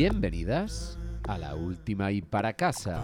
[0.00, 0.96] Bienvenidas
[1.26, 3.02] a la última y para casa.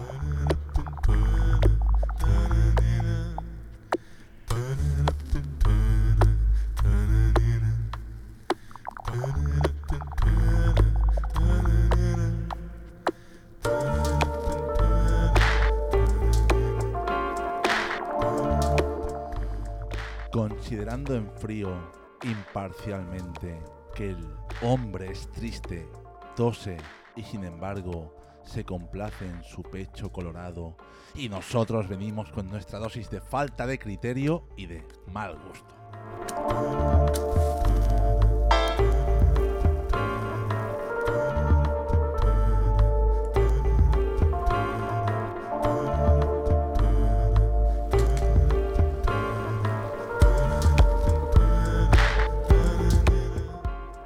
[20.31, 21.91] Considerando en frío,
[22.23, 23.61] imparcialmente,
[23.93, 24.25] que el
[24.61, 25.85] hombre es triste,
[27.15, 28.13] y sin embargo
[28.43, 30.75] se complace en su pecho colorado
[31.15, 35.73] y nosotros venimos con nuestra dosis de falta de criterio y de mal gusto.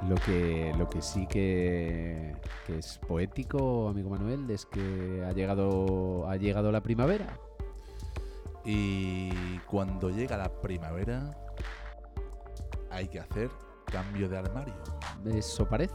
[0.08, 2.34] Lo que, lo que sí que,
[2.66, 7.38] que es poético, amigo Manuel, es que ha llegado, ha llegado la primavera.
[8.64, 11.36] Y cuando llega la primavera
[12.90, 13.50] hay que hacer
[13.84, 14.74] cambio de armario.
[15.26, 15.94] Eso parece.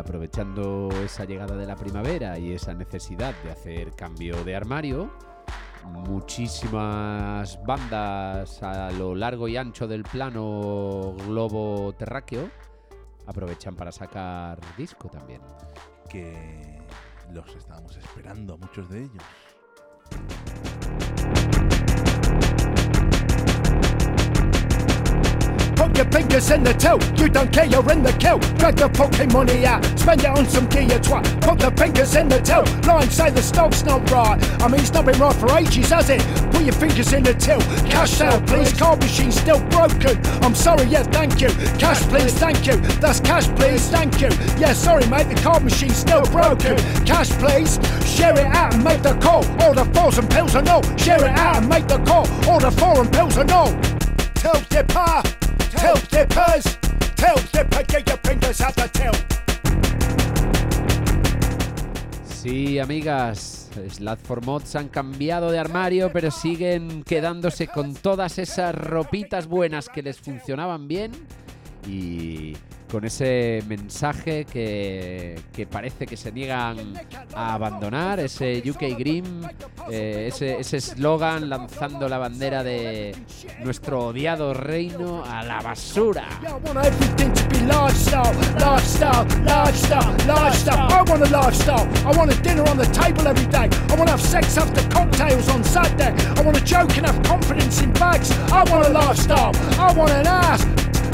[0.00, 5.10] Aprovechando esa llegada de la primavera y esa necesidad de hacer cambio de armario,
[5.84, 12.50] muchísimas bandas a lo largo y ancho del plano globo terráqueo
[13.26, 15.40] aprovechan para sacar disco también.
[16.08, 16.82] Que
[17.32, 20.69] los estábamos esperando, muchos de ellos.
[25.80, 26.98] Put your fingers in the till.
[27.16, 28.38] You don't care, you're in the kill.
[28.60, 29.82] Drag the money out.
[29.98, 31.24] Spend it on some gear twat.
[31.40, 32.64] Put the fingers in the till.
[32.86, 34.36] Line say the stove's not right.
[34.60, 36.20] I mean, it's not been right for ages, has it?
[36.52, 37.60] Put your fingers in the till.
[37.88, 38.74] Cash out, please.
[38.74, 40.20] Card machine's still broken.
[40.44, 41.48] I'm sorry, yeah, thank you.
[41.78, 42.76] Cash, please, thank you.
[43.00, 44.28] That's cash, please, thank you.
[44.58, 46.76] Yeah, sorry, mate, the card machine's still broken.
[47.06, 47.80] Cash, please.
[48.04, 49.48] Share it out and make the call.
[49.62, 50.82] All the fours and pills are no.
[50.98, 52.28] Share it out and make the call.
[52.46, 53.64] Order four and pills are no.
[54.34, 55.49] Till dipper.
[62.24, 68.74] Sí, amigas, Slad for Mods han cambiado de armario, pero siguen quedándose con todas esas
[68.74, 71.12] ropitas buenas que les funcionaban bien.
[71.86, 72.56] Y
[72.90, 76.94] con ese mensaje que, que parece que se niegan
[77.34, 79.42] a abandonar, ese UK Grim,
[79.90, 83.14] eh, ese ese eslogan lanzando la bandera de
[83.62, 86.26] nuestro odiado reino a la basura.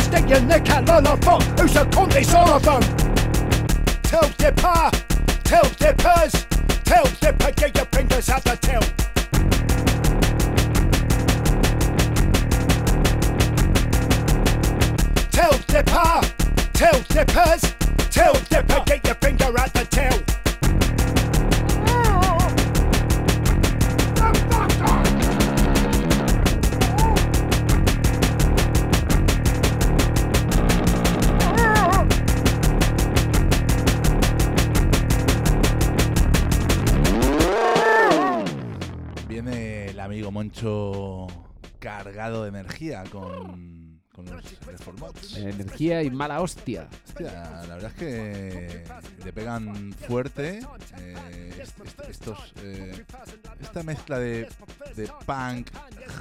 [0.06, 1.42] stick your neck out on the phone.
[1.58, 2.82] Who's a of them?
[4.02, 4.90] Tell the pa,
[5.44, 6.46] tell the purse,
[6.84, 8.65] tell the pa, get your fingers out the
[42.76, 45.36] energía con, con los Reformods.
[45.36, 46.88] Energía y mala hostia.
[47.06, 48.84] Hostia, la verdad es que
[49.24, 50.60] le pegan fuerte
[50.98, 53.04] eh, est- est- estos eh,
[53.60, 54.48] esta mezcla de,
[54.94, 55.70] de punk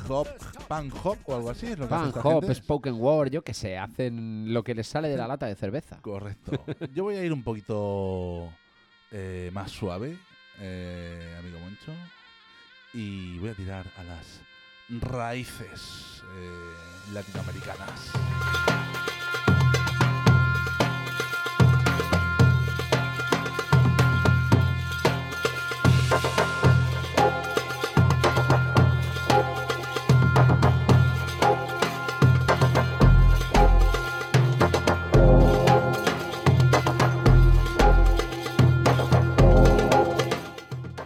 [0.07, 0.28] hop
[0.68, 2.56] punk hop o algo así es lo que hace esta hop, gente.
[2.56, 5.98] spoken word, yo que sé, hacen lo que les sale de la lata de cerveza.
[6.02, 6.63] correcto
[6.94, 8.50] yo voy a ir un poquito
[9.12, 10.18] eh, más suave
[10.60, 11.92] eh, amigo Moncho
[12.94, 14.40] y voy a tirar a las
[14.90, 18.12] raíces eh, latinoamericanas.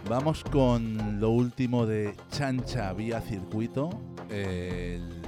[0.08, 3.90] Vamos con lo último de Chancha Vía Circuito,
[4.30, 5.20] el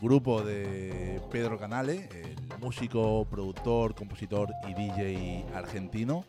[0.00, 6.24] grupo de Pedro Canale, el músico, productor, compositor y DJ argentino,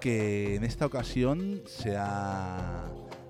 [0.00, 2.84] que en esta ocasión se ha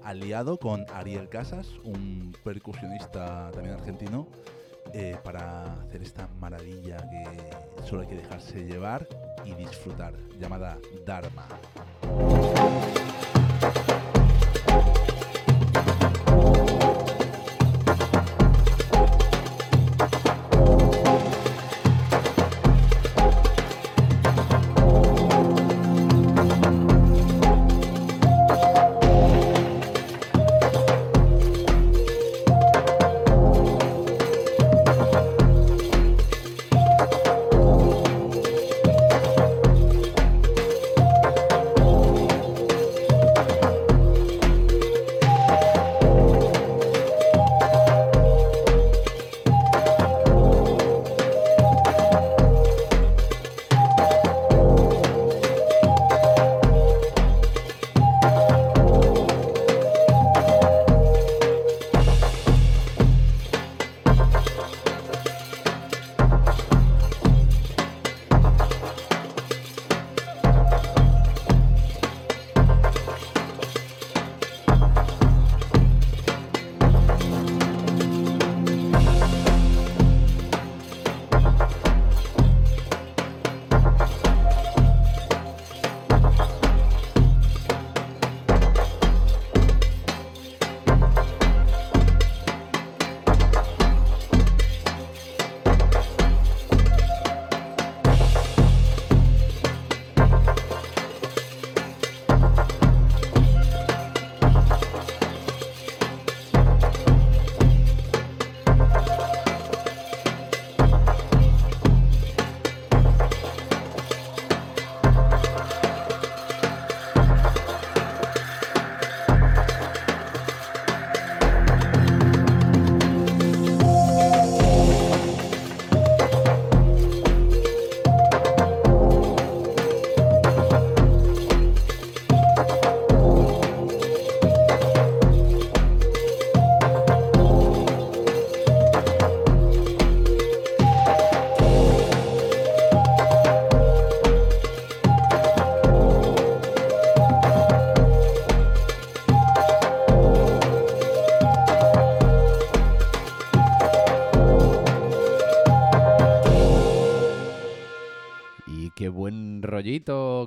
[0.04, 4.28] aliado con Ariel Casas, un percusionista también argentino,
[4.92, 9.08] eh, para hacer esta maravilla que solo hay que dejarse llevar
[9.46, 10.76] y disfrutar, llamada
[11.06, 11.48] Dharma.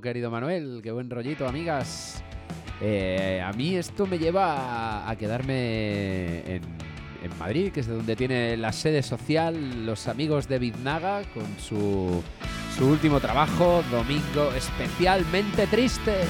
[0.01, 2.23] Querido Manuel, qué buen rollito, amigas.
[2.81, 6.61] Eh, a mí esto me lleva a, quedarme en,
[7.23, 11.45] en, Madrid, que es de donde tiene la sede social los amigos de Biznaga, con
[11.59, 12.23] su,
[12.77, 16.23] su último trabajo, Domingo Especialmente Triste.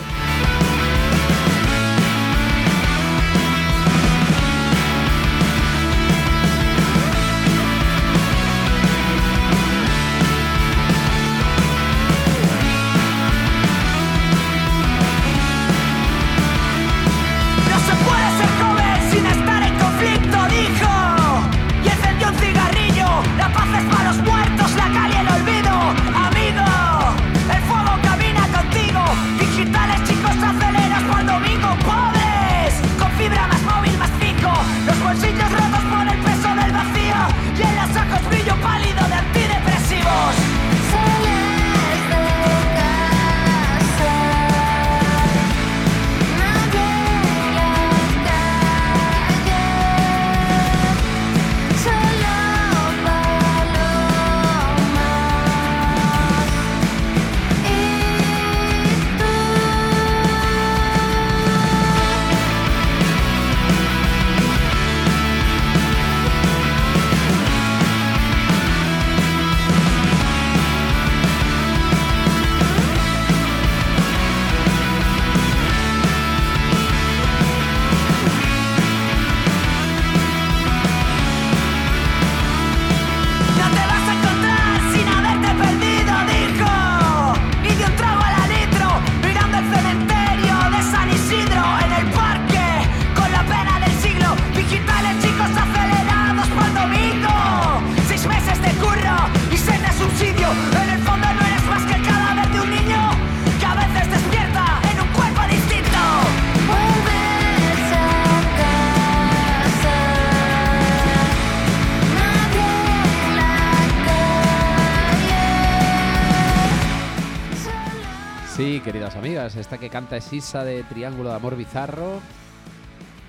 [120.07, 122.21] De Triángulo de Amor Bizarro.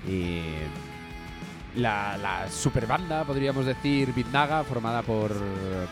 [0.07, 0.41] Y
[1.75, 5.31] la, la super banda, podríamos decir, Bitnaga, formada por,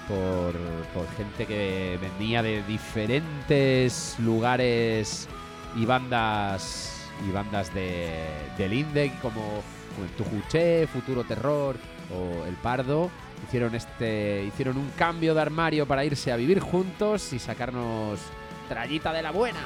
[0.08, 0.54] por,
[0.94, 5.28] por gente que venía de diferentes lugares
[5.76, 8.26] y bandas y bandas de,
[8.58, 9.62] del Indec como
[9.96, 11.76] Juventud Futuro Terror
[12.12, 13.10] o El Pardo
[13.46, 18.20] hicieron este hicieron un cambio de armario para irse a vivir juntos y sacarnos
[18.68, 19.60] trayita de la buena.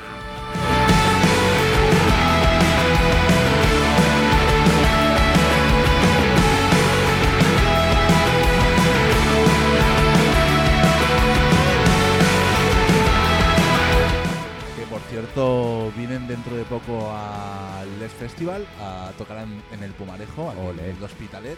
[15.18, 21.04] Cierto vienen dentro de poco al Les Festival, a tocar en, el Pumarejo, en el
[21.04, 21.56] Hospitalet.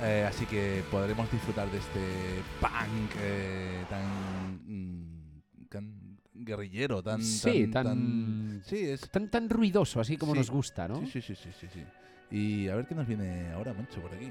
[0.00, 2.00] Eh, así que podremos disfrutar de este
[2.60, 10.16] punk eh, tan, mm, tan guerrillero, tan, Sí, tan- sí, es Tan, tan ruidoso, así
[10.16, 10.38] como Sí.
[10.38, 11.00] nos gusta, ¿no?
[11.00, 11.84] Sí, sí, sí, sí, sí, sí.
[12.30, 14.30] Y a ver qué nos viene ahora, Moncho, por aquí.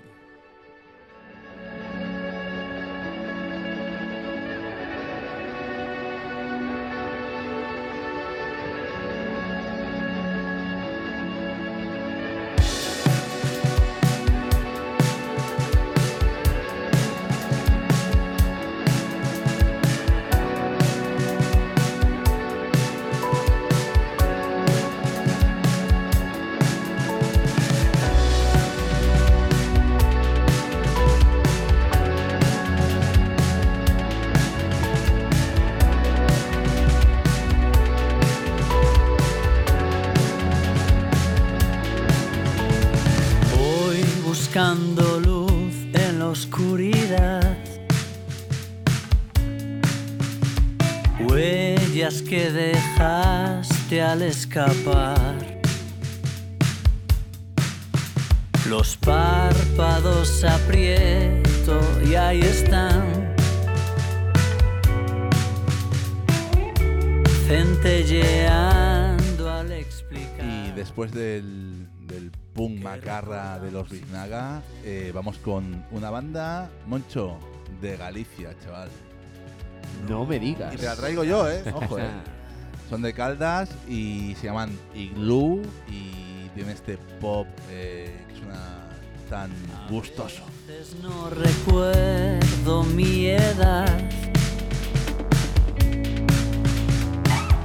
[54.30, 55.60] Escapar.
[58.70, 63.36] Los párpados aprieto y ahí están.
[67.48, 70.46] Centelleando al explicar.
[70.46, 77.40] Y después del, del punk macarra de los Biznaga, eh, vamos con una banda, Moncho,
[77.82, 78.90] de Galicia, chaval.
[80.08, 80.76] No me digas.
[80.76, 81.64] Y te la traigo yo, ¿eh?
[81.74, 82.39] Ojo, ¿eh?
[82.90, 88.90] Son de Caldas y se llaman Igloo y tiene este pop eh, que suena
[89.30, 89.52] tan
[89.90, 90.42] gustoso.
[91.04, 94.10] no recuerdo mi edad.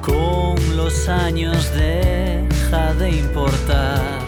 [0.02, 4.23] Con los años deja de importar.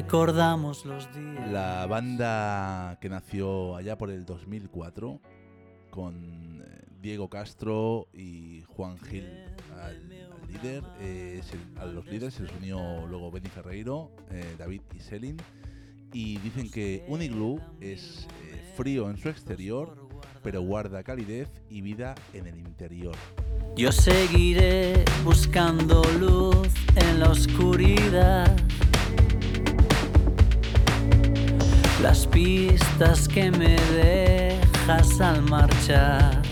[0.00, 1.50] Recordamos los días.
[1.50, 5.20] La banda que nació allá por el 2004
[5.88, 9.24] con eh, Diego Castro y Juan Gil
[9.74, 10.84] al, al líder.
[11.00, 15.38] eh, se- a los líderes se les unió luego Benny Ferreiro, eh, David y Selin.
[16.12, 20.08] Y dicen que un iglú es eh, frío en su exterior,
[20.42, 23.14] pero guarda calidez y vida en el interior.
[23.76, 28.54] Yo seguiré buscando luz en la oscuridad.
[32.02, 36.42] Las pistas que me dejas al marchar.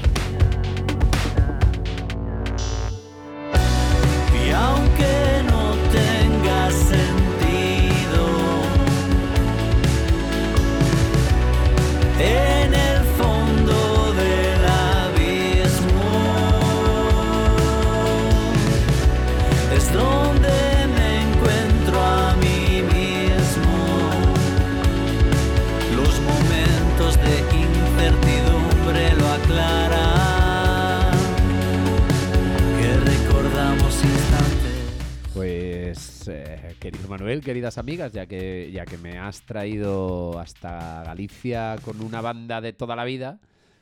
[36.24, 41.76] Pues, eh, querido Manuel, queridas amigas, ya que, ya que me has traído hasta Galicia
[41.84, 43.40] con una banda de toda la vida,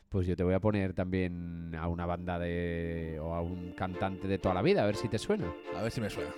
[0.09, 3.17] pues yo te voy a poner también a una banda de.
[3.21, 5.53] o a un cantante de toda la vida, a ver si te suena.
[5.77, 6.31] A ver si me suena.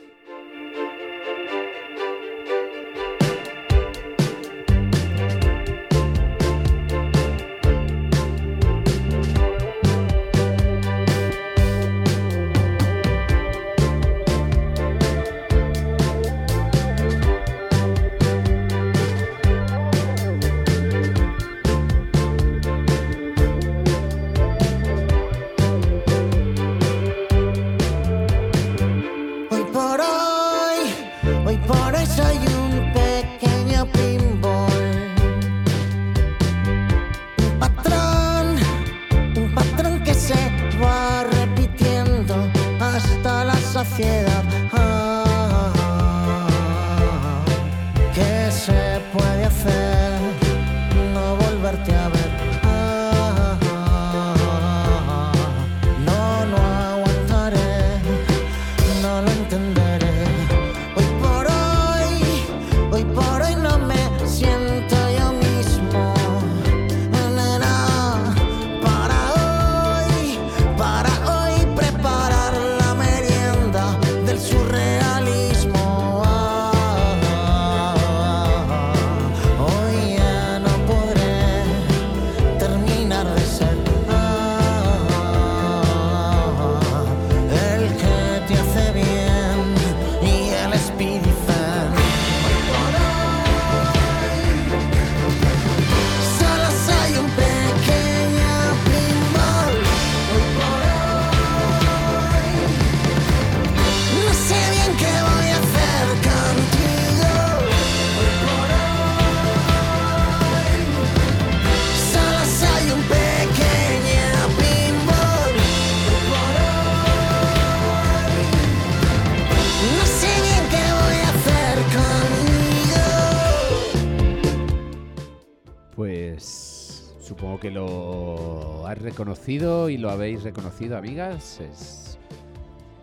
[129.55, 131.61] Y lo habéis reconocido, amigas.
[131.61, 132.19] Es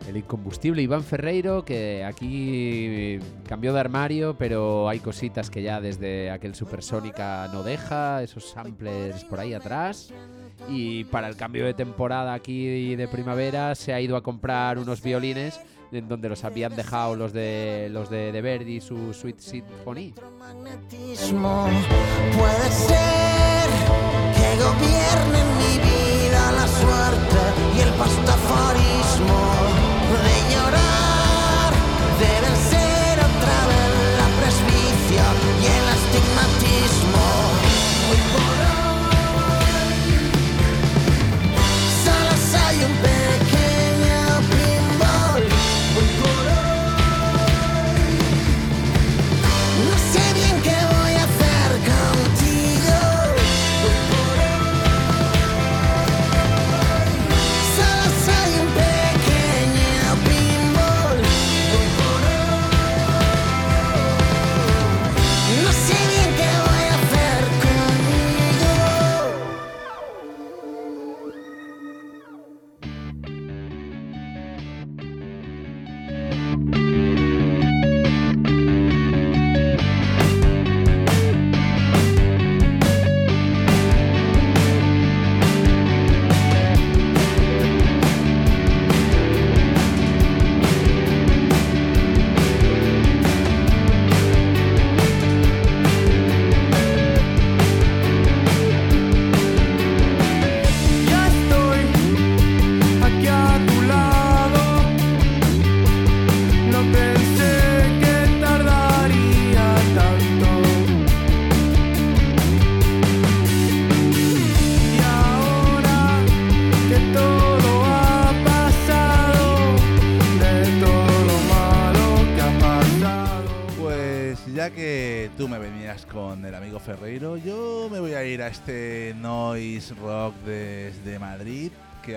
[0.07, 6.31] el incombustible Iván Ferreiro, que aquí cambió de armario, pero hay cositas que ya desde
[6.31, 10.12] aquel Supersónica no deja, esos samplers por ahí atrás.
[10.69, 15.03] Y para el cambio de temporada aquí de primavera se ha ido a comprar unos
[15.03, 15.59] violines
[15.93, 20.15] en donde los habían dejado los de los de, de Verdi su Sweet Symphony.
[22.37, 23.69] Puede ser
[24.35, 27.41] que gobierne mi vida la suerte
[27.77, 29.41] y el pastafarismo
[30.23, 31.22] de llorar.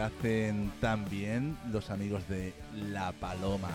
[0.05, 2.53] Hacen tan bien los amigos de
[2.91, 3.69] La Paloma.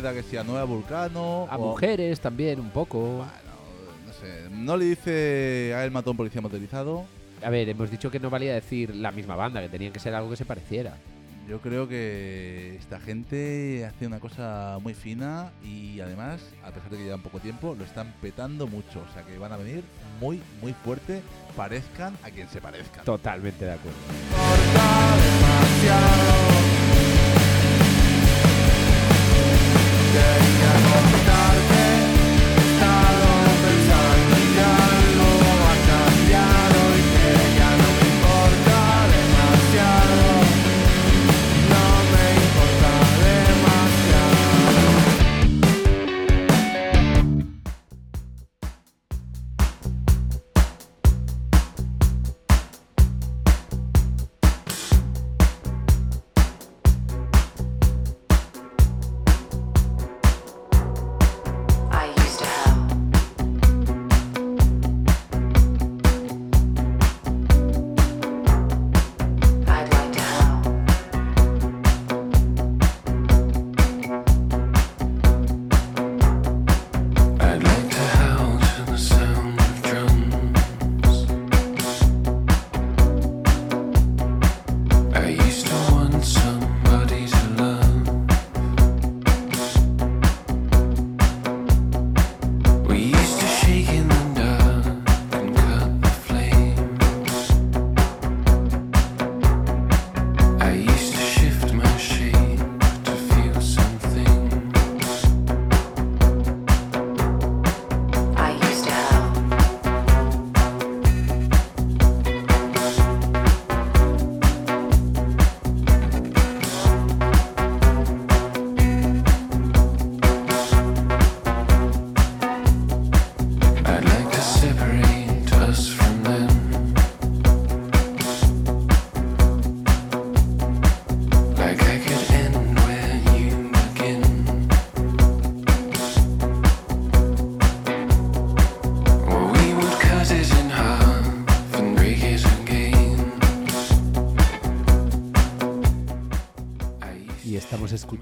[0.00, 2.98] Recuerda que sea Nueva Vulcano, A o- mujeres también un poco.
[3.18, 3.32] Bueno,
[4.06, 7.04] no sé, no le dice a él mató a un policía motorizado.
[7.42, 10.14] A ver, hemos dicho que no valía decir la misma banda, que tenían que ser
[10.14, 10.96] algo que se pareciera.
[11.48, 16.98] Yo creo que esta gente hace una cosa muy fina y además, a pesar de
[16.98, 19.00] que llevan poco tiempo, lo están petando mucho.
[19.08, 19.82] O sea que van a venir
[20.20, 21.22] muy, muy fuerte,
[21.56, 23.04] parezcan a quien se parezcan.
[23.04, 23.98] Totalmente de acuerdo.
[30.12, 31.89] queria contar-te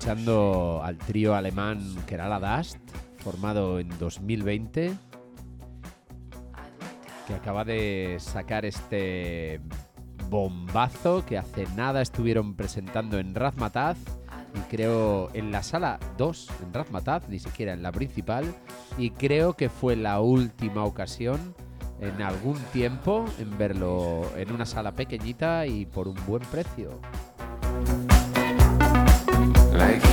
[0.08, 2.78] escuchando al trío alemán Kerala Dust,
[3.18, 4.94] formado en 2020,
[7.26, 9.60] que acaba de sacar este
[10.30, 13.98] bombazo que hace nada estuvieron presentando en Razmataz
[14.54, 18.46] y creo en la sala 2 en Razmataz, ni siquiera en la principal,
[18.96, 21.54] y creo que fue la última ocasión
[22.00, 26.98] en algún tiempo en verlo en una sala pequeñita y por un buen precio.
[29.78, 30.07] Like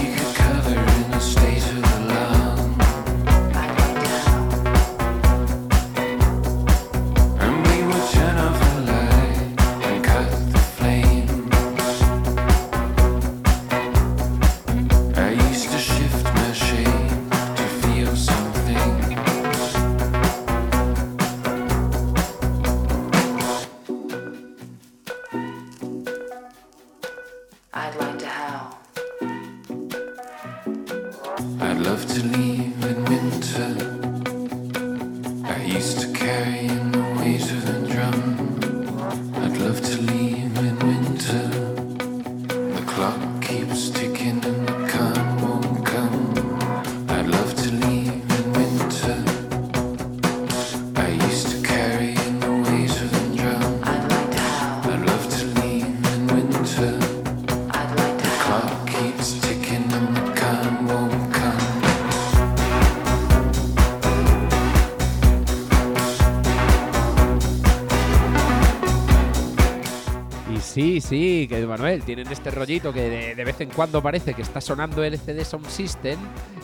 [71.77, 75.67] Manuel, tienen este rollito que de, vez en cuando parece que está sonando LCD Sound
[75.67, 76.17] System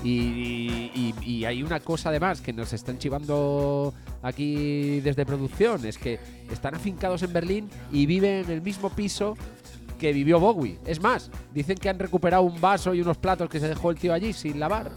[0.05, 5.97] y, y- y hay una cosa además que nos están chivando aquí desde producción, es
[5.97, 6.17] que
[6.49, 9.35] están afincados en Berlín y viven en el mismo piso
[9.99, 10.79] que vivió Bowie.
[10.85, 13.97] Es más, dicen que han recuperado un vaso y unos platos que se dejó el
[13.97, 14.91] tío allí sin lavar.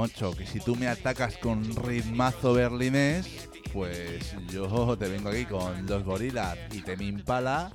[0.00, 5.84] Moncho, que si tú me atacas con ritmazo berlinés, pues yo te vengo aquí con
[5.86, 7.70] los gorilas y te me impala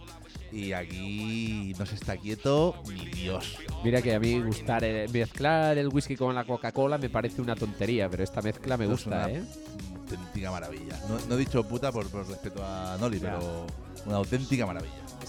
[0.51, 3.57] y aquí no se está quieto ni Dios.
[3.83, 7.55] Mira que a mí gustar eh, mezclar el whisky con la Coca-Cola me parece una
[7.55, 9.43] tontería, pero esta mezcla me Es gusta, una ¿eh?
[9.99, 10.99] auténtica maravilla.
[11.07, 13.33] No, no he dicho puta por, por respeto a Noli, Ya.
[13.37, 13.67] pero
[14.07, 14.95] una auténtica maravilla.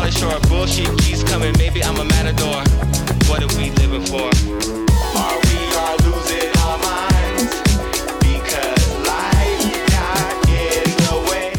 [0.00, 1.52] Pauly Shore, bullshit keeps coming.
[1.58, 2.64] Maybe I'm a matador.
[3.28, 4.30] What are we living for?
[5.20, 7.60] Are we all losing our minds?
[8.24, 9.60] Because life
[9.92, 11.52] got in the way.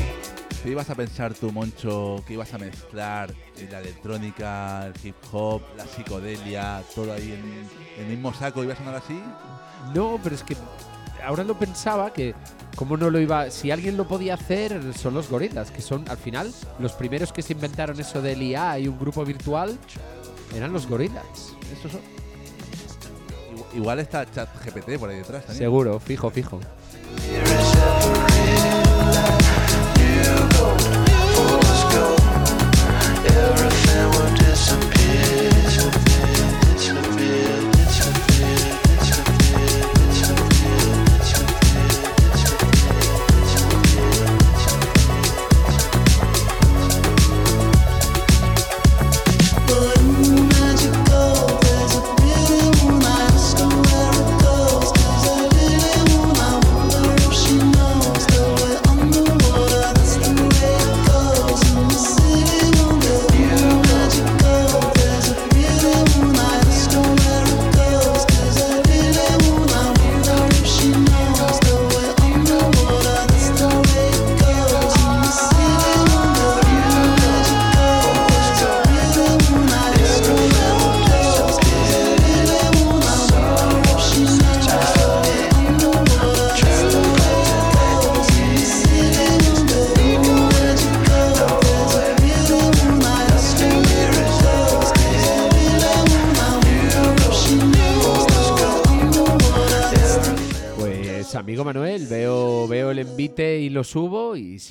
[0.63, 3.31] ¿Qué ibas a pensar tú, Moncho, que ibas a mezclar
[3.69, 7.33] la electrónica, el hip hop, la psicodelia, todo ahí
[7.95, 8.63] en el mismo saco?
[8.63, 9.21] ¿Ibas a sonar así?
[9.93, 10.57] No, pero es que
[11.23, 12.33] ahora lo pensaba que
[12.75, 16.17] cómo no lo iba, si alguien lo podía hacer son los gorilas, que son al
[16.17, 19.77] final los primeros que se inventaron eso del IA y un grupo virtual
[20.55, 21.55] eran los gorilas.
[21.71, 22.01] Eso son.
[23.73, 25.65] Igual, está chat GPT por ahí detrás también.
[25.65, 26.59] Seguro, fijo, fijo.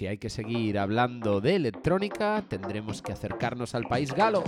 [0.01, 4.43] Si hay que seguir hablando de electrónica, tendremos que acercarnos al país galo.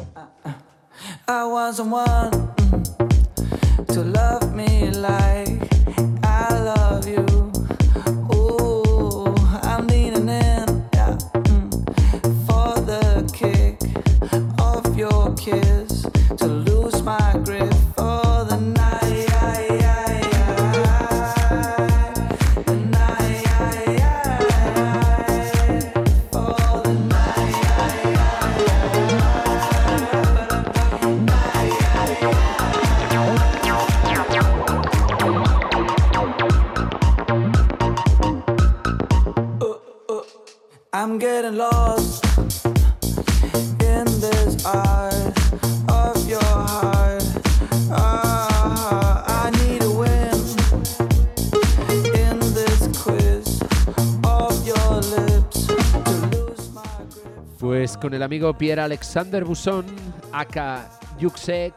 [57.59, 59.85] Pues con el amigo Pierre Alexander Busson,
[60.33, 60.89] aka
[61.19, 61.75] Yuxek,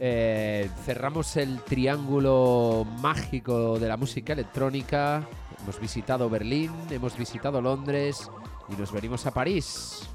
[0.00, 5.22] eh, cerramos el triángulo mágico de la música electrónica.
[5.62, 8.30] Hemos visitado Berlín, hemos visitado Londres
[8.68, 10.08] y nos venimos a París.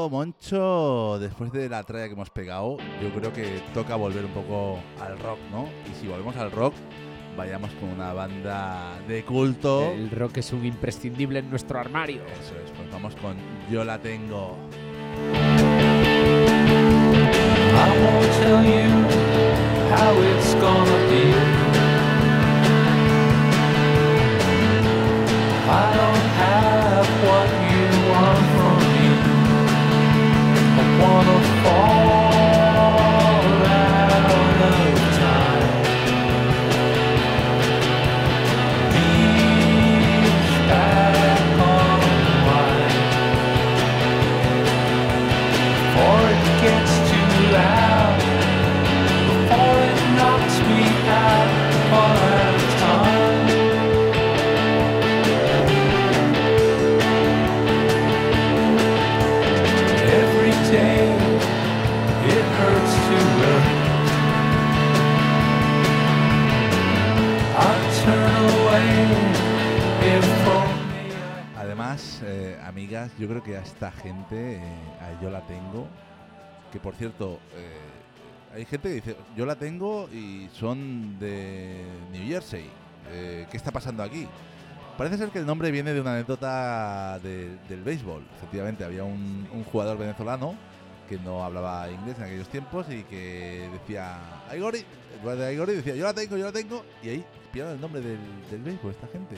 [0.00, 4.30] Amigo Moncho, después de la tralla que hemos pegado, yo creo que toca volver un
[4.30, 5.68] poco al rock, ¿no?
[5.90, 6.72] Y si volvemos al rock,
[7.36, 9.90] vayamos con una banda de culto.
[9.92, 12.22] El rock es un imprescindible en nuestro armario.
[12.24, 13.36] Eso es, pues vamos con
[13.70, 14.56] Yo la tengo.
[17.74, 18.88] I won't tell you
[19.90, 21.34] how it's gonna be.
[25.68, 26.79] I don't have
[31.00, 31.99] wanna fall
[72.22, 74.60] Eh, amigas, yo creo que a esta gente, eh,
[75.22, 75.86] Yo la tengo,
[76.72, 82.26] que por cierto, eh, hay gente que dice, yo la tengo y son de New
[82.26, 82.68] Jersey.
[83.10, 84.26] ¿Qué está pasando aquí?
[84.96, 88.22] Parece ser que el nombre viene de una anécdota de- del béisbol.
[88.36, 90.54] Efectivamente, había un, jugador venezolano
[91.08, 94.18] que no hablaba inglés en aquellos tiempos y que decía,
[94.54, 94.84] Igori,
[95.72, 98.18] decía, yo la tengo, yo la tengo, y ahí pillaron el nombre del,
[98.50, 99.36] del béisbol, esta gente.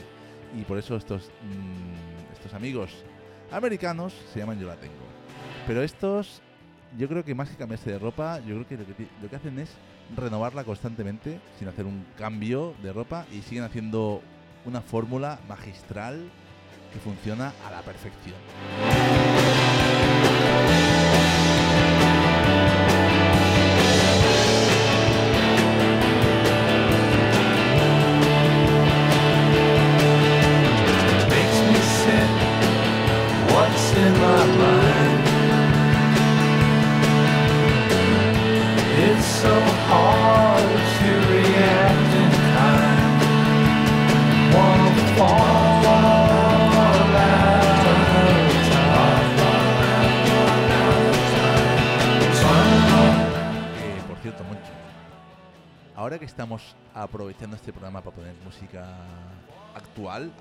[0.55, 2.12] Y por eso estos, mm,
[2.43, 2.91] estos amigos
[3.51, 4.93] americanos se llaman Yo la tengo.
[5.65, 6.41] Pero estos,
[6.97, 9.35] yo creo que más que cambiarse de ropa, yo creo que lo que, lo que
[9.37, 9.69] hacen es
[10.13, 14.21] renovarla constantemente, sin hacer un cambio de ropa, y siguen haciendo
[14.65, 16.29] una fórmula magistral
[16.91, 18.35] que funciona a la perfección.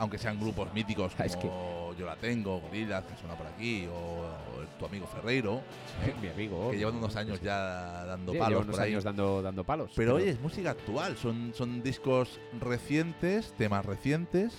[0.03, 3.86] Aunque sean grupos míticos Ah, es como Yo la tengo, Gorillaz, que suena por aquí,
[3.86, 5.61] o, o tu amigo Ferreiro,
[6.05, 6.12] ¿eh?
[6.20, 6.70] Mi amigo.
[6.72, 8.90] que llevan unos años ya dando Sí, palos unos por ahí.
[8.92, 9.92] años dando, dando palos.
[9.94, 14.53] Pero oye, es música actual, son, son discos recientes, temas recientes,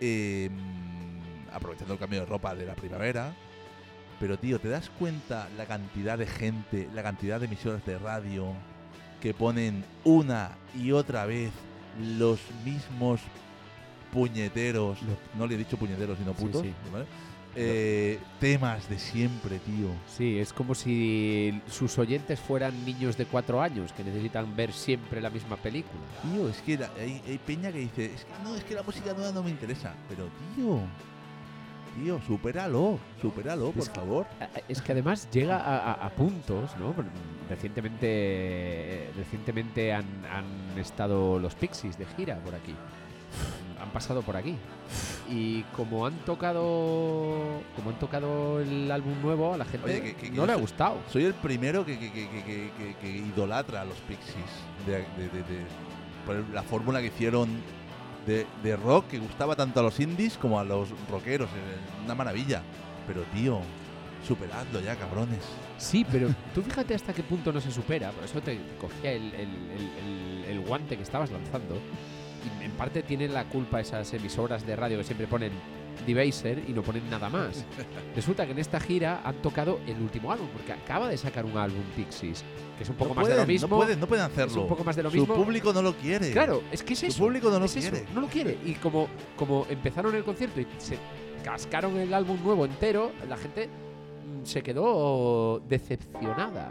[0.00, 0.48] eh,
[1.52, 3.34] aprovechando el cambio de ropa de la primavera.
[4.20, 8.52] Pero tío, ¿te das cuenta la cantidad de gente, la cantidad de emisoras de radio
[9.20, 11.50] que ponen una y otra vez
[12.00, 13.20] los mismos
[14.12, 14.98] puñeteros,
[15.36, 16.72] no le he dicho puñeteros sino Sí, putos, sí.
[16.92, 17.06] ¿vale?
[17.54, 19.88] Eh, temas de siempre, tío.
[20.16, 25.20] Sí, es como si sus oyentes fueran niños de cuatro años que necesitan ver siempre
[25.20, 26.00] la misma película.
[26.22, 28.82] Tío, es que la- hay, hay peña que dice, es que no, es que la
[28.82, 29.92] música nueva no me interesa.
[30.08, 30.78] Pero tío,
[32.02, 34.26] tío, supéralo, supéralo, por Es que- favor.
[34.66, 36.94] Es que además llega a, a- a puntos, ¿no?
[37.50, 42.74] Recientemente, recientemente han, han estado los Pixies de gira por aquí.
[43.92, 44.56] Pasado por aquí.
[45.30, 50.30] Y como han tocado como han tocado el álbum nuevo, a la gente Oye, que-
[50.30, 50.96] no le ha gustado.
[51.10, 51.94] Soy el primero que,
[53.04, 54.36] idolatra a los Pixies.
[54.86, 55.66] De, de- de- de-
[56.26, 57.48] por la fórmula que hicieron
[58.26, 61.48] de, rock que gustaba tanto a los indies como a los rockeros.
[61.50, 62.62] eh, Una maravilla.
[63.06, 63.60] Pero tío,
[64.26, 65.40] superadlo ya, cabrones.
[65.76, 68.10] Sí, pero tú fíjate hasta qué punto no se supera.
[68.12, 71.76] Por eso te cogía el- el- el- el guante que estabas lanzando.
[72.60, 75.52] Y en parte tienen la culpa esas emisoras de radio que siempre ponen
[76.06, 77.64] Debaser y no ponen nada más.
[78.16, 81.56] Resulta que en esta gira han tocado el último álbum, porque acaba de sacar un
[81.56, 82.42] álbum Pixies,
[82.76, 83.68] que es un poco no más pueden, de lo mismo.
[83.68, 84.50] No pueden, no pueden hacerlo.
[84.52, 85.34] Es un poco más de lo Su mismo.
[85.34, 86.32] público no lo quiere.
[86.32, 87.22] Claro, es que es Su eso.
[87.22, 88.06] público no lo es eso, quiere.
[88.14, 88.58] no lo quiere.
[88.64, 90.98] Y como, como empezaron el concierto y se
[91.44, 96.70] cascaron el álbum nuevo entero, la gente mm, se quedó decepcionada.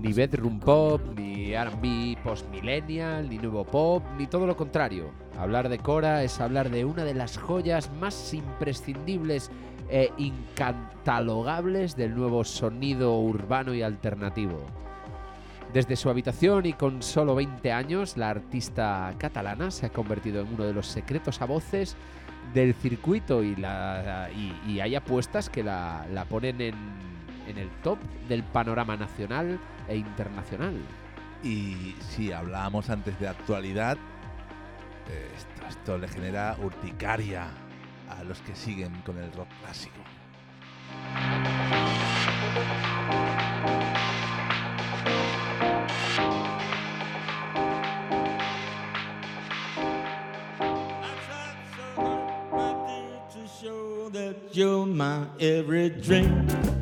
[0.00, 5.10] Ni bedroom pop, ni R&B post-millennial, ni nuevo pop, ni todo lo contrario.
[5.36, 9.50] Hablar de Cora es hablar de una de las joyas más imprescindibles
[9.90, 14.60] e incatalogables del nuevo sonido urbano y alternativo.
[15.72, 20.54] Desde su habitación y con solo 20 años, la artista catalana se ha convertido en
[20.54, 21.96] uno de los secretos a voces
[22.54, 23.56] del circuito y,
[24.80, 26.74] hay apuestas que la ponen en,
[27.48, 30.74] en el top del panorama nacional e internacional.
[31.42, 33.96] Y si hablábamos antes de actualidad,
[35.08, 37.48] eh, esto, esto le genera urticaria
[38.08, 40.00] a los que siguen con el rock clásico.
[54.58, 56.77] you're my every dream.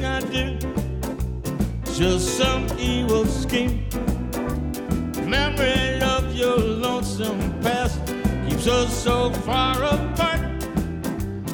[0.00, 0.58] Thing I do,
[1.94, 3.86] just some evil scheme.
[5.26, 8.00] Memory of your lonesome past
[8.48, 10.40] keeps us so far apart.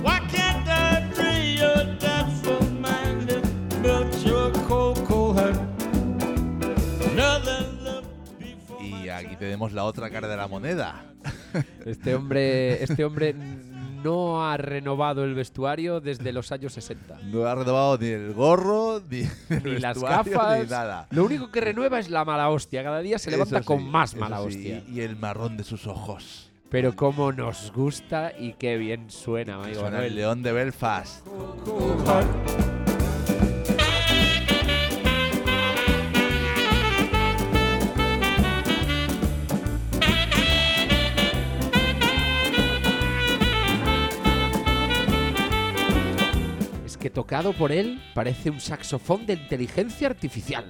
[0.03, 5.57] Why can't I free your doubtful mind that built your cold, cold heart?
[7.11, 8.07] Another love
[8.39, 11.05] before Y aquí tenemos la otra cara de la moneda.
[11.85, 13.35] Este hombre, este hombre
[14.07, 17.19] no ha renovado el vestuario desde los años 60.
[17.25, 20.61] No ha renovado ni el gorro, ni, el Ni las gafas.
[20.61, 21.09] ni nada.
[21.11, 22.85] Lo único que renueva es la mala hostia.
[22.85, 24.85] Cada día se levanta con más mala sí, hostia.
[24.89, 26.53] Y el marrón de sus ojos.
[26.71, 31.27] Pero cómo nos gusta y qué bien suena, amigo Suena el león de Belfast.
[47.07, 50.65] Que tocado por él parece un saxofón de inteligencia artificial.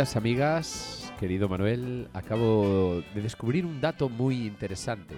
[0.00, 5.14] Queridas amigas, querido Manuel, acabo de descubrir un dato muy interesante.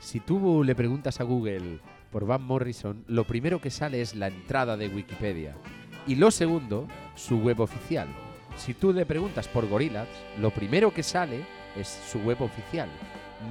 [0.00, 1.78] Si tú le preguntas a Google
[2.10, 5.54] por Van Morrison, lo primero que sale es la entrada de Wikipedia.
[6.08, 8.08] Y lo segundo, su web oficial.
[8.56, 10.08] Si tú le preguntas por Gorillaz,
[10.40, 11.44] lo primero que sale
[11.76, 12.88] es su web oficial,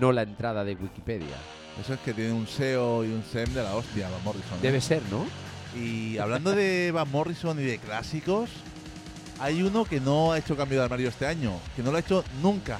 [0.01, 1.37] no la entrada de Wikipedia.
[1.79, 4.57] Eso es que tiene un SEO y un SEM de la hostia, Van Morrison.
[4.57, 4.61] ¿eh?
[4.61, 5.25] Debe ser, ¿no?
[5.81, 8.49] Y hablando de Van Morrison y de clásicos,
[9.39, 11.99] hay uno que no ha hecho cambio de armario este año, que no lo ha
[11.99, 12.79] hecho nunca.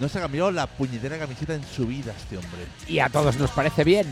[0.00, 2.66] No se ha cambiado la puñetera camiseta en su vida este hombre.
[2.88, 4.06] Y a todos nos parece bien.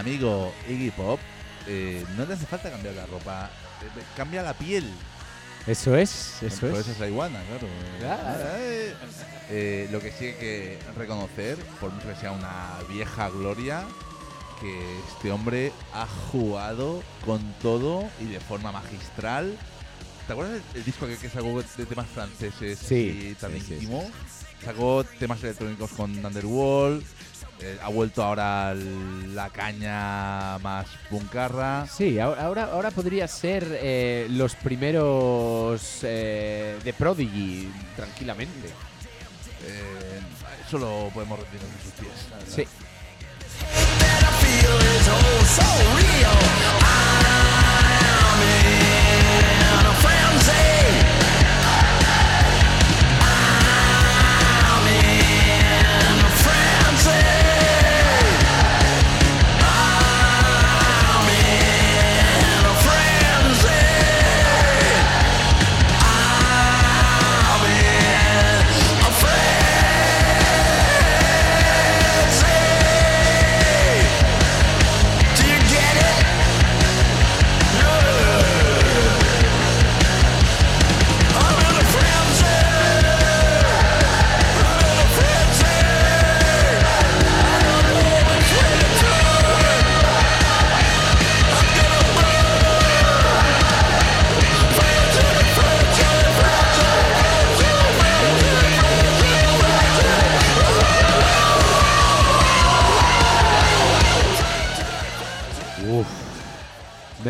[0.00, 1.20] Amigo Iggy Pop
[1.66, 3.50] eh, no le hace falta cambiar la ropa,
[3.82, 4.90] eh, cambia la piel.
[5.66, 6.78] Eso es, eso Por es.
[6.80, 7.68] eso es la iguana, claro.
[7.98, 8.48] Claro.
[8.56, 8.94] Eh,
[9.50, 13.84] eh, lo que sí hay que reconocer, por mucho que sea una vieja gloria,
[14.60, 19.56] que este hombre ha jugado con todo y de forma magistral.
[20.26, 23.60] ¿Te acuerdas del el disco que, que sacó de temas franceses Sí, y tan sí,
[23.60, 24.10] sí, íntimo?
[24.64, 27.04] Sacó temas electrónicos con Underworld.
[27.62, 31.86] Eh, ha vuelto ahora la caña más puncarra.
[31.86, 38.68] Sí, ahora, ahora, podría ser eh, los primeros eh, de Prodigy, tranquilamente.
[39.66, 40.20] Eh,
[40.66, 42.12] eso lo podemos rendirnos en sus pies.
[42.48, 42.66] Sí.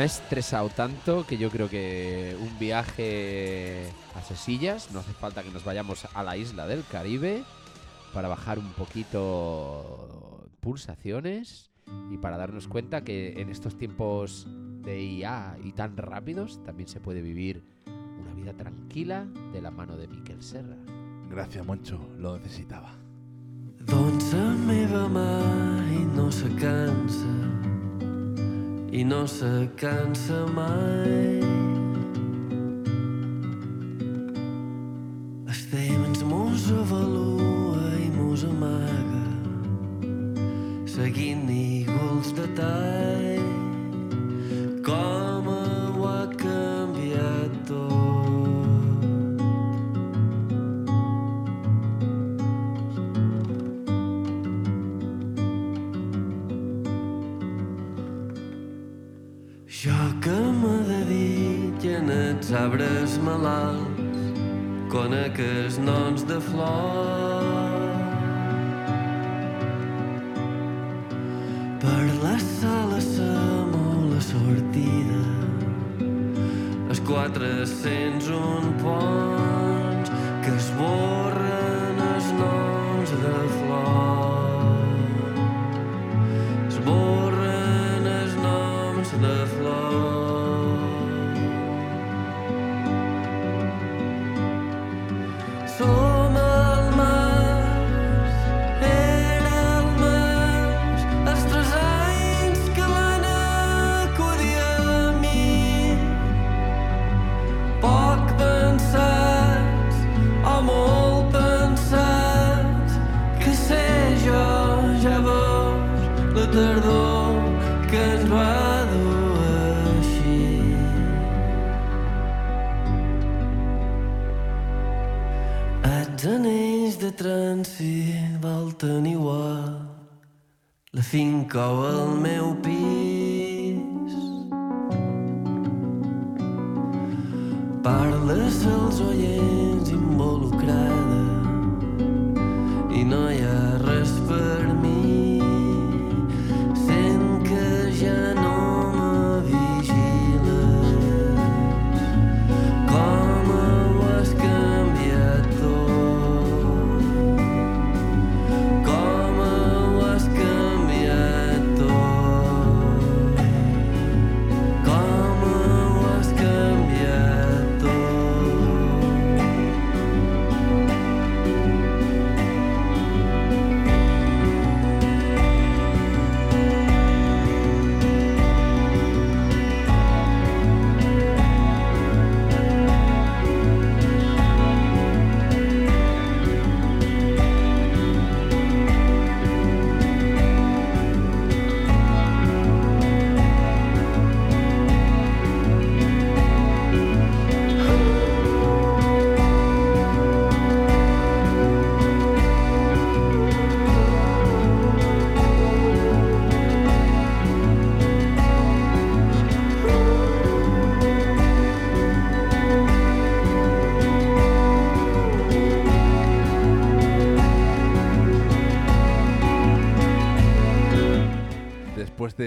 [0.00, 3.84] Me ha estresado tanto que yo creo que un viaje
[4.14, 7.44] a Sesillas, no hace falta que nos vayamos a la isla del Caribe
[8.14, 11.70] para bajar un poquito pulsaciones
[12.10, 14.46] y para darnos cuenta que en estos tiempos
[14.82, 17.62] de IA y tan rápidos también se puede vivir
[18.18, 20.78] una vida tranquila de la mano de Miquel Serra.
[21.28, 22.96] Gracias, Moncho, lo necesitava.
[23.84, 27.79] Doncs la meva mai no se cansa
[28.92, 31.40] i no se cansa mai.
[35.50, 39.24] El temps mos avalua i mos amaga
[40.96, 43.19] seguint iguals detalls
[63.24, 64.36] malalts,
[64.92, 67.98] conec els noms de flors.
[71.80, 73.74] Per la sala som
[74.12, 75.24] la sortida,
[76.90, 79.29] els 401 ponts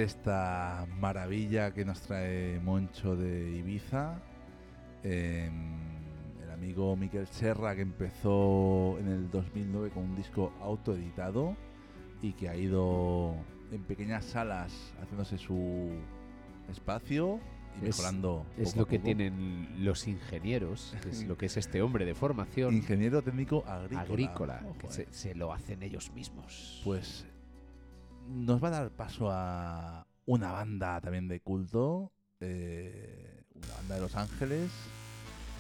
[0.04, 4.20] esta maravilla que nos trae Moncho de Ibiza,
[5.04, 5.52] em,
[6.44, 11.56] el amigo Miquel Serra que empezó en el 2009 con un disco autoeditado
[12.22, 13.36] y que ha ido
[13.72, 15.90] en pequeñas salas haciéndose su
[16.70, 17.40] espacio
[17.82, 18.46] y Es- mejorando.
[18.58, 22.74] Es, lo que tienen los ingenieros, que es lo que es este hombre de formación.
[22.74, 24.02] Ingeniero técnico agrícola.
[24.02, 24.92] Agrícola, que eh.
[24.92, 26.82] se, se lo hacen ellos mismos.
[26.86, 27.26] Pues
[28.34, 34.02] nos va a dar paso a una banda también de culto, eh, una banda de
[34.02, 34.72] Los Ángeles,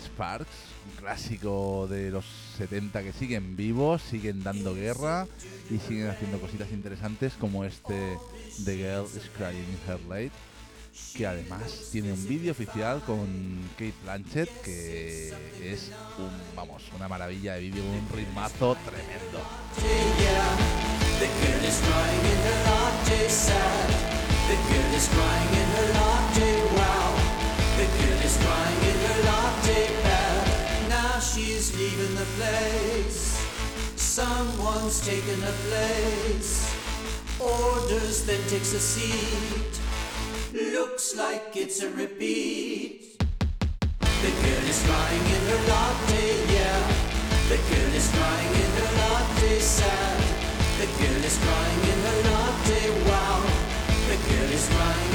[0.03, 0.47] Sparks,
[0.89, 2.25] un clásico de los
[2.57, 5.27] 70 que siguen vivos, siguen dando guerra
[5.69, 8.17] y siguen haciendo cositas interesantes como este
[8.65, 10.31] The Girl is Crying in Her Late,
[11.15, 13.27] que además tiene un vídeo oficial con
[13.77, 15.29] Kate Blanchett que
[15.61, 19.39] es un, vamos, una maravilla de vídeo, un ritmazo tremendo.
[21.23, 23.89] The girl is crying in her latte sad.
[24.49, 27.11] The girl is crying in her latte wow.
[27.79, 30.89] The girl is crying in her latte bad.
[30.89, 33.39] Now she's leaving the place.
[33.95, 36.67] Someone's taken her place.
[37.39, 39.79] Orders, then takes a seat.
[40.51, 43.17] Looks like it's a repeat.
[43.17, 46.83] The girl is crying in her latte, yeah.
[47.47, 50.32] The girl is crying in her latte, sad.
[50.83, 53.39] The girl is crying in her latte, wow.
[54.09, 55.12] The girl is crying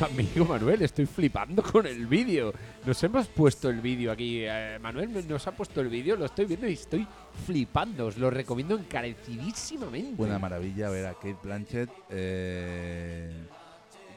[0.00, 2.52] Amigo Manuel, estoy flipando con el vídeo.
[2.84, 4.42] Nos hemos puesto el vídeo aquí.
[4.44, 7.06] eh, Manuel nos ha puesto el vídeo, lo estoy viendo y estoy
[7.46, 8.06] flipando.
[8.06, 10.22] Os lo recomiendo encarecidísimamente.
[10.22, 11.90] Una maravilla ver a Kate Blanchett.
[12.10, 13.30] eh,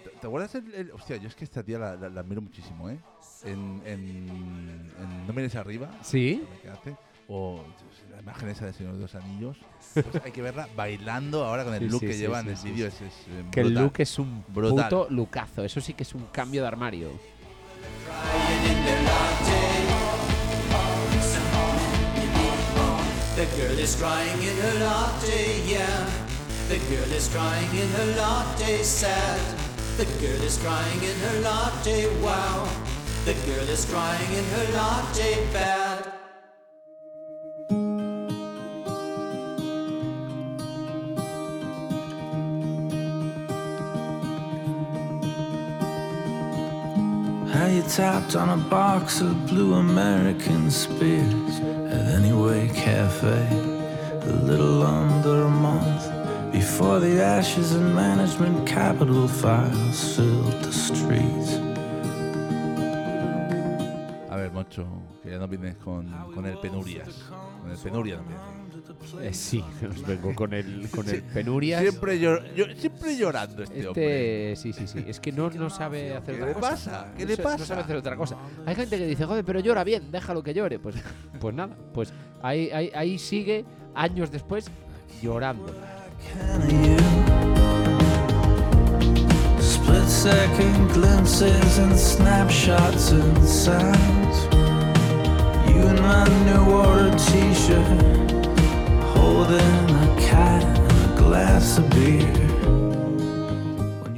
[0.04, 2.42] ¿te- ¿Te acuerdas el, el- Hostia, yo es que esta tía la, la- la admiro
[2.42, 3.00] muchísimo, ¿eh?
[3.44, 5.90] En, en, en No mires arriba.
[6.04, 6.44] ¿Sí?
[6.46, 6.96] ¿sabes qué hace?
[7.34, 7.64] O
[8.12, 9.56] la imagen esa de Señor de los Anillos.
[9.94, 12.48] Pues hay que verla bailando ahora con el Sí, look sí, que sí, lleva sí,
[12.50, 12.92] en el vídeo.
[12.92, 13.06] sí.
[13.06, 14.90] Es, es, eh, Que el look es un Brutal.
[14.90, 15.64] puto lucazo.
[15.64, 17.10] Eso sí que es un cambio de armario.
[23.36, 26.22] The girl is crying in her latte, yeah.
[47.92, 51.60] Tapped on a box of blue American spirits
[51.92, 53.46] at Anyway Cafe
[54.22, 61.56] a little under a month before the ashes and management capital files filled the streets.
[64.30, 67.08] A ver, que ya no vienes con, con el penurias.
[67.62, 68.62] Con el penurias no vienes.
[69.22, 71.82] Eh, sí, os vengo con el, con el penurias.
[71.82, 74.52] Siempre, llor- yo- siempre llorando este, hombre.
[74.54, 75.06] Este, sí, sí, sí.
[75.08, 76.70] Es que no, no sabe hacer ¿Qué otra le cosa.
[76.72, 77.14] pasa?
[77.16, 77.66] ¿Qué No le sa- No pasa?
[77.66, 78.38] sabe hacer otra cosa.
[78.66, 80.80] Hay gente que dice, joder, pero llora bien, déjalo que llore.
[80.80, 80.96] Pues,
[81.40, 82.12] pues nada, pues
[82.42, 83.64] ahí, ahí, ahí sigue,
[83.94, 84.70] años después,
[85.22, 85.68] llorando.
[89.60, 94.61] Split second glimpses and snapshots and sounds.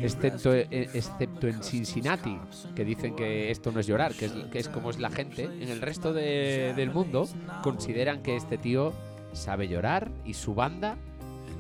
[0.02, 2.38] Excepto, excepto en Cincinnati,
[2.76, 5.44] que dicen que esto no es llorar, que es, que es como es la gente.
[5.46, 7.28] En el resto de- del mundo
[7.62, 8.94] consideran que este tío
[9.34, 10.96] sabe llorar y su banda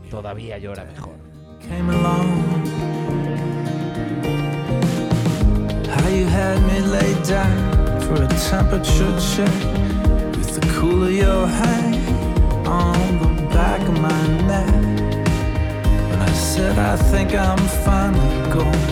[0.09, 1.15] todavía llora mejor.
[1.67, 2.63] Came along.
[5.89, 7.82] How you had me laid down
[8.15, 9.59] for a temperature check
[10.35, 11.95] with the cool of your hand
[12.67, 14.73] on the back of my neck.
[16.09, 18.87] When I said I think I'm finally going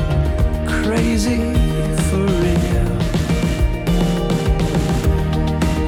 [0.67, 1.53] crazy
[2.07, 2.91] for real.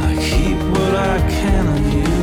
[0.10, 2.14] I keep what I can of you.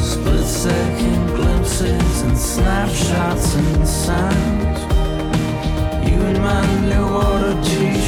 [0.00, 4.80] Split second glimpses and snapshots and sounds.
[6.08, 8.03] You in my new order t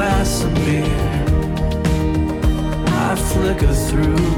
[0.00, 0.98] glass of beer.
[3.06, 4.28] I flicker through.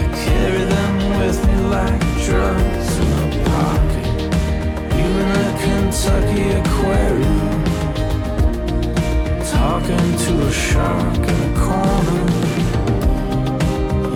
[0.00, 4.08] I carry them with me like drugs in a pocket.
[4.96, 7.62] You in a Kentucky aquarium,
[9.58, 12.24] talking to a shark in a corner.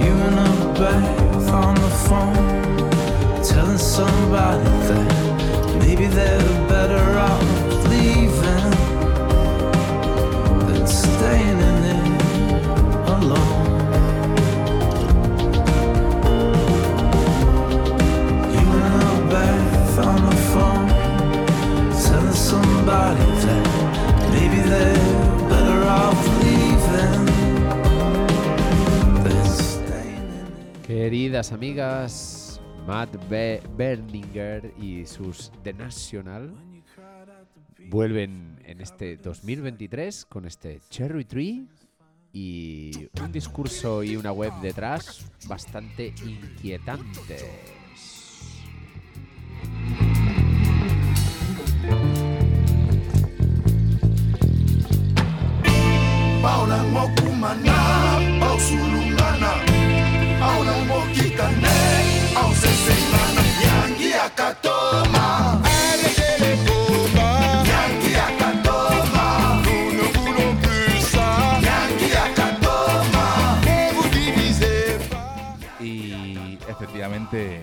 [0.03, 7.64] You in a bath on the phone, telling somebody that maybe they're better off
[31.05, 36.51] Queridas amigas, Matt Be- Berninger y sus The National
[37.91, 41.67] vuelven en este 2023 con este Cherry Tree
[42.33, 47.45] y un discurso y una web detrás bastante inquietantes.
[64.24, 65.61] Akatoma.
[65.61, 66.64] Ne.
[67.66, 68.12] Yangi
[75.80, 77.61] Y efectivamente,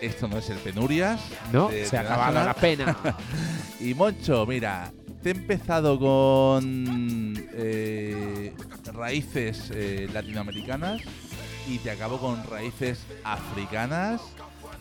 [0.00, 1.20] esto no es el penurias.
[1.52, 2.96] No, de- se ha acabado la pena.
[3.80, 4.92] y Moncho, mira,
[5.22, 8.52] te he empezado con eh,
[8.92, 11.02] raíces eh, latinoamericanas
[11.66, 14.20] y te acabo con raíces africanas.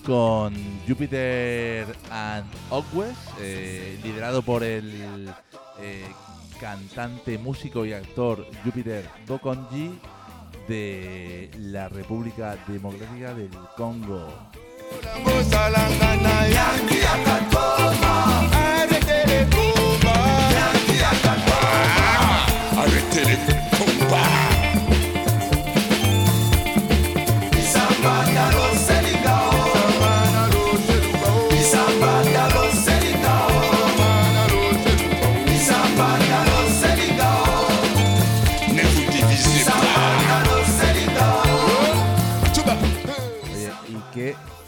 [0.06, 0.54] Con
[0.86, 5.34] Jupiter and Ogwes, eh, liderado por el
[5.80, 6.06] eh,
[6.60, 9.98] cantante, músico y actor Jupiter Bokonji
[10.68, 14.28] de la República Democrática del Congo.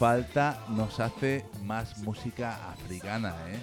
[0.06, 3.60] Falta nos hace más música africana, ¿eh?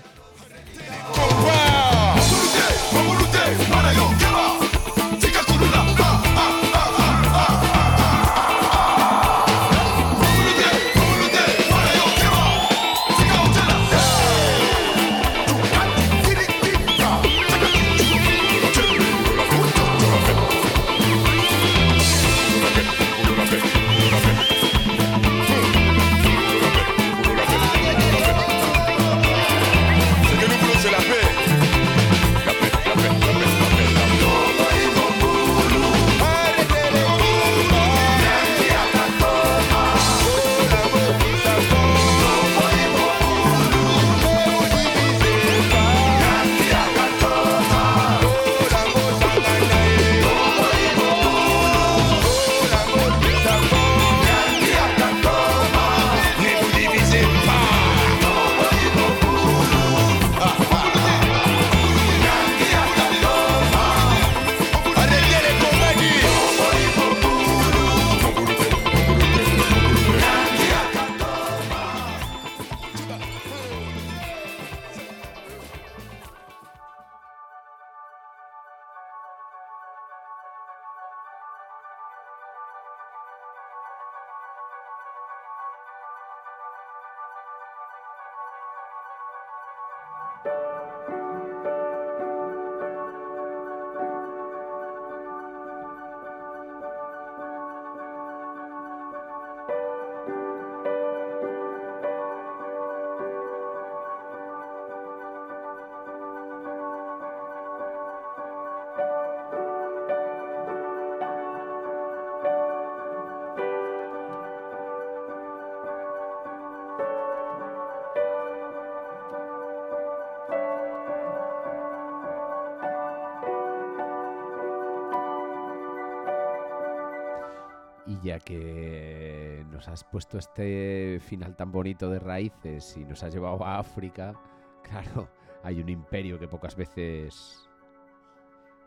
[128.33, 133.35] Y ya que nos has puesto este final tan bonito de raíces y nos has
[133.35, 134.33] llevado a África,
[134.83, 135.29] claro,
[135.63, 137.69] hay un imperio que pocas veces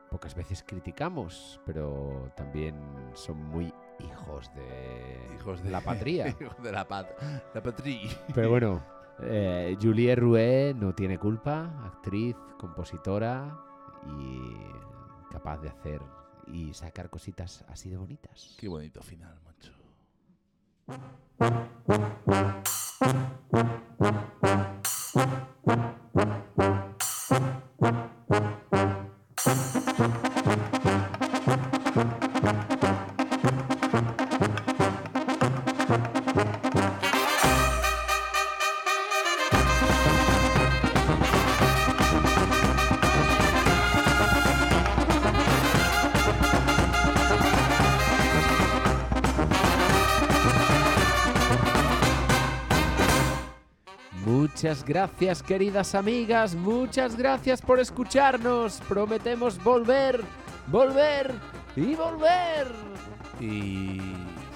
[0.10, 2.76] pocas veces criticamos, pero también
[3.14, 6.28] son muy hijos de, Hijos de la patria.
[6.42, 7.08] Hijos de la, pat
[7.54, 8.10] la patria.
[8.34, 8.84] Pero bueno,
[9.22, 13.56] eh, Julie Rouet no tiene culpa, actriz, compositora
[14.08, 16.02] y capaz de hacer
[16.48, 18.56] y sacar cositas así de bonitas.
[18.60, 19.74] Qué bonito final, macho.
[54.86, 56.56] Gracias, queridas amigas.
[56.56, 58.82] Muchas gracias por escucharnos.
[58.88, 60.22] Prometemos volver,
[60.68, 61.32] volver
[61.76, 62.68] y volver.
[63.40, 64.00] Y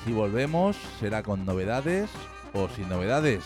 [0.06, 2.10] si volvemos, será con novedades
[2.54, 3.44] o sin novedades.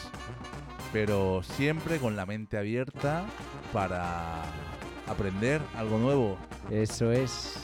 [0.92, 3.24] Pero siempre con la mente abierta
[3.72, 4.44] para
[5.08, 6.38] aprender algo nuevo.
[6.70, 7.63] Eso es.